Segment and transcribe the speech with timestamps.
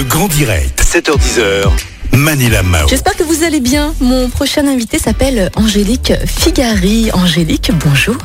[0.00, 1.68] Le Grand Direct, 7h10h.
[2.16, 2.88] Manila Mao.
[2.88, 3.92] J'espère que vous allez bien.
[4.00, 7.10] Mon prochain invité s'appelle Angélique Figari.
[7.12, 8.16] Angélique, bonjour.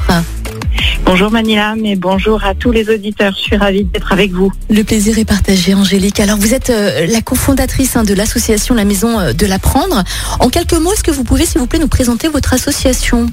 [1.03, 3.33] Bonjour Manila, mais bonjour à tous les auditeurs.
[3.35, 4.53] Je suis ravie d'être avec vous.
[4.69, 6.21] Le plaisir est partagé, Angélique.
[6.21, 10.05] Alors, vous êtes euh, la cofondatrice hein, de l'association La Maison euh, de l'Apprendre.
[10.39, 13.27] En quelques mots, est-ce que vous pouvez, s'il vous plaît, nous présenter votre association?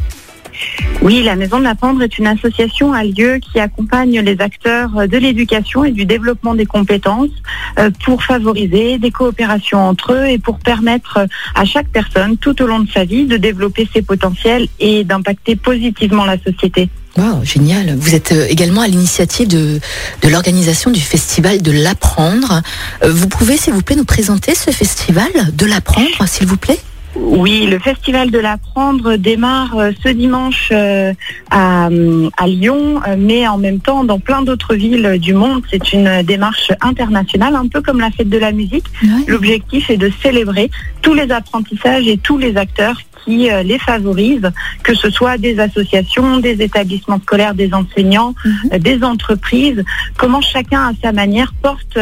[1.00, 5.16] Oui, la Maison de l'Apprendre est une association à lieu qui accompagne les acteurs de
[5.16, 7.30] l'éducation et du développement des compétences
[7.78, 12.66] euh, pour favoriser des coopérations entre eux et pour permettre à chaque personne tout au
[12.66, 16.88] long de sa vie de développer ses potentiels et d'impacter positivement la société.
[17.16, 17.94] Wow, génial.
[17.96, 19.80] Vous êtes euh, également à l'initiative de,
[20.22, 22.62] de l'organisation du festival de l'apprendre.
[23.02, 26.78] Euh, Vous pouvez, s'il vous plaît, nous présenter ce festival de l'apprendre, s'il vous plaît?
[27.14, 31.12] Oui, le Festival de l'Apprendre démarre euh, ce dimanche euh,
[31.50, 35.62] à, euh, à Lyon, euh, mais en même temps dans plein d'autres villes du monde.
[35.70, 38.86] C'est une démarche internationale, un peu comme la fête de la musique.
[39.26, 40.70] L'objectif est de célébrer
[41.02, 44.50] tous les apprentissages et tous les acteurs qui les favorisent,
[44.82, 48.78] que ce soit des associations, des établissements scolaires, des enseignants, Mhm.
[48.80, 49.84] des entreprises,
[50.16, 51.96] comment chacun à sa manière porte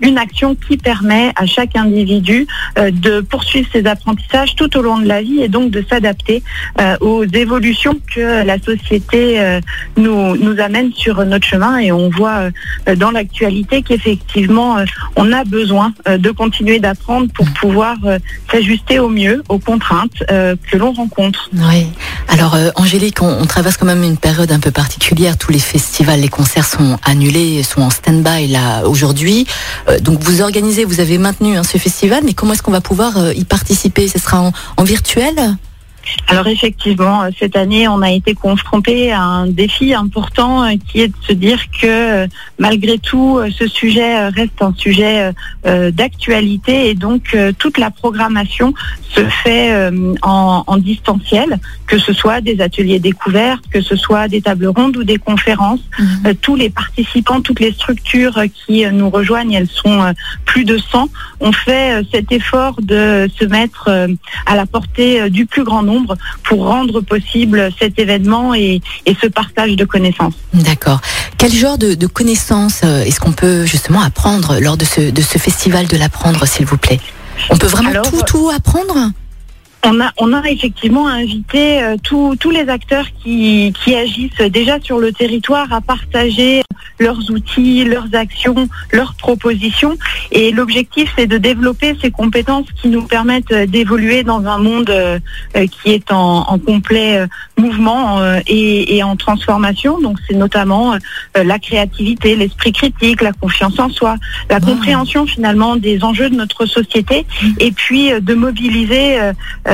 [0.00, 5.06] une action qui permet à chaque individu de poursuivre ses apprentissages tout au long de
[5.06, 6.42] la vie et donc de s'adapter
[6.80, 9.60] euh, aux évolutions que la société euh,
[9.96, 12.50] nous, nous amène sur notre chemin et on voit
[12.88, 14.76] euh, dans l'actualité qu'effectivement
[15.16, 18.18] on a besoin de continuer d'apprendre pour pouvoir euh,
[18.50, 21.50] s'ajuster au mieux aux contraintes que l'on rencontre.
[21.52, 21.86] Oui.
[22.28, 25.36] Alors, Angélique, on, on traverse quand même une période un peu particulière.
[25.36, 29.46] Tous les festivals, les concerts sont annulés, sont en stand-by là aujourd'hui.
[30.02, 33.32] Donc, vous organisez, vous avez maintenu hein, ce festival, mais comment est-ce qu'on va pouvoir
[33.32, 34.08] y participer?
[34.08, 35.34] Ce sera en, en virtuel
[36.28, 41.00] Alors effectivement, euh, cette année, on a été confronté à un défi important euh, qui
[41.00, 42.26] est de se dire que euh,
[42.58, 45.32] malgré tout, ce sujet reste un sujet
[45.64, 48.74] d'actualité et donc toute la programmation
[49.08, 49.90] se fait
[50.22, 54.96] en, en distanciel, que ce soit des ateliers découvertes, que ce soit des tables rondes
[54.96, 55.80] ou des conférences.
[56.26, 60.14] Euh, tous les participants, toutes les structures qui nous rejoignent, elles sont
[60.50, 64.08] plus de 100, ont fait euh, cet effort de se mettre euh,
[64.46, 69.16] à la portée euh, du plus grand nombre pour rendre possible cet événement et, et
[69.22, 70.34] ce partage de connaissances.
[70.52, 71.00] D'accord.
[71.38, 75.38] Quel genre de, de connaissances est-ce qu'on peut justement apprendre lors de ce, de ce
[75.38, 77.00] festival de l'apprendre, s'il vous plaît?
[77.48, 79.12] On peut vraiment Alors, tout, tout apprendre?
[79.82, 84.98] On a, on a effectivement invité euh, tous les acteurs qui, qui agissent déjà sur
[84.98, 86.62] le territoire à partager
[86.98, 89.96] leurs outils, leurs actions, leurs propositions.
[90.32, 94.90] Et l'objectif, c'est de développer ces compétences qui nous permettent euh, d'évoluer dans un monde
[94.90, 95.18] euh,
[95.56, 97.26] euh, qui est en, en complet euh,
[97.56, 99.98] mouvement euh, et, et en transformation.
[99.98, 100.98] Donc, c'est notamment euh,
[101.42, 104.16] la créativité, l'esprit critique, la confiance en soi,
[104.50, 104.66] la Wow.
[104.74, 107.24] compréhension finalement des enjeux de notre société
[107.58, 109.18] et puis euh, de mobiliser